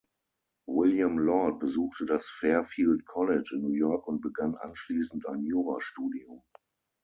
William 0.65 1.19
Lord 1.19 1.59
besuchte 1.59 2.07
das 2.07 2.25
"Fairfield 2.27 3.05
College" 3.05 3.51
in 3.55 3.61
New 3.61 3.73
York 3.73 4.07
und 4.07 4.19
begann 4.21 4.55
anschließend 4.55 5.27
ein 5.27 5.43
Jurastudium. 5.43 6.41